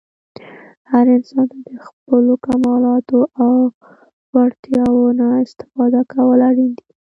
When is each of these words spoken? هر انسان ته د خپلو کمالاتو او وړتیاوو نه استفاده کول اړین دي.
هر 0.91 1.05
انسان 1.15 1.45
ته 1.51 1.57
د 1.67 1.69
خپلو 1.87 2.33
کمالاتو 2.45 3.19
او 3.43 3.55
وړتیاوو 4.33 5.05
نه 5.19 5.27
استفاده 5.45 6.01
کول 6.13 6.39
اړین 6.49 6.71
دي. 6.77 6.83